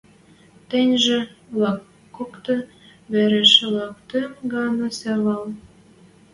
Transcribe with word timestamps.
Тӹньжӹ 0.69 1.19
луаткокты 1.53 2.57
вӓреш 3.11 3.51
луаткым 3.71 4.31
гӓнӓ 4.51 4.89
севӓл. 4.99 5.43